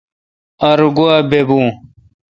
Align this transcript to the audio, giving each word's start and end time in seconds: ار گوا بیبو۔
ار 0.69 0.79
گوا 0.95 1.15
بیبو۔ 1.29 1.59